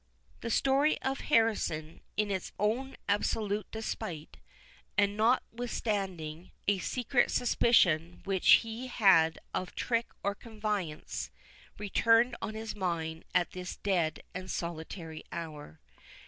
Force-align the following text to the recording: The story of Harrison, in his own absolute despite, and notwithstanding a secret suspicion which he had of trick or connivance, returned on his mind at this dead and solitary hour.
The 0.39 0.49
story 0.49 0.99
of 1.03 1.19
Harrison, 1.19 2.01
in 2.17 2.31
his 2.31 2.51
own 2.57 2.97
absolute 3.07 3.69
despite, 3.69 4.37
and 4.97 5.15
notwithstanding 5.15 6.49
a 6.67 6.79
secret 6.79 7.29
suspicion 7.29 8.21
which 8.23 8.49
he 8.65 8.87
had 8.87 9.37
of 9.53 9.75
trick 9.75 10.07
or 10.23 10.33
connivance, 10.33 11.29
returned 11.77 12.35
on 12.41 12.55
his 12.55 12.75
mind 12.75 13.25
at 13.35 13.51
this 13.51 13.75
dead 13.75 14.23
and 14.33 14.49
solitary 14.49 15.23
hour. 15.31 15.79